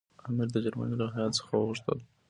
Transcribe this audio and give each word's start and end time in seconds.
امیر 0.27 0.47
د 0.51 0.55
جرمني 0.65 0.95
له 1.01 1.07
هیات 1.15 1.31
څخه 1.39 1.51
وغوښتل. 1.55 1.97